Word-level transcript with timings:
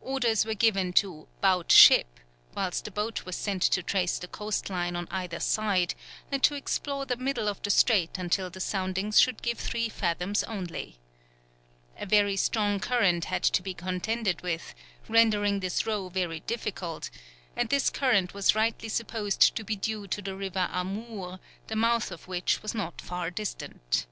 Orders 0.00 0.46
were 0.46 0.54
given 0.54 0.94
to 0.94 1.28
"'bout 1.42 1.70
ship," 1.70 2.06
whilst 2.54 2.88
a 2.88 2.90
boat 2.90 3.26
was 3.26 3.36
sent 3.36 3.60
to 3.64 3.82
trace 3.82 4.18
the 4.18 4.26
coast 4.26 4.70
line 4.70 4.96
on 4.96 5.06
either 5.10 5.38
side, 5.38 5.94
and 6.32 6.42
to 6.44 6.54
explore 6.54 7.04
the 7.04 7.18
middle 7.18 7.46
of 7.46 7.60
the 7.60 7.68
strait 7.68 8.16
until 8.16 8.48
the 8.48 8.58
soundings 8.58 9.20
should 9.20 9.42
give 9.42 9.58
three 9.58 9.90
fathoms 9.90 10.42
only. 10.44 10.98
A 11.98 12.06
very 12.06 12.36
strong 12.36 12.80
current 12.80 13.26
had 13.26 13.42
to 13.42 13.60
be 13.60 13.74
contended 13.74 14.40
with, 14.40 14.74
rendering 15.10 15.60
this 15.60 15.84
row 15.84 16.08
very 16.08 16.40
difficult, 16.40 17.10
and 17.54 17.68
this 17.68 17.90
current 17.90 18.32
was 18.32 18.54
rightly 18.54 18.88
supposed 18.88 19.54
to 19.54 19.62
be 19.62 19.76
due 19.76 20.06
to 20.06 20.22
the 20.22 20.34
River 20.34 20.70
Amoor, 20.72 21.38
the 21.66 21.76
mouth 21.76 22.10
of 22.10 22.26
which 22.26 22.62
was 22.62 22.74
not 22.74 23.02
far 23.02 23.30
distant. 23.30 24.06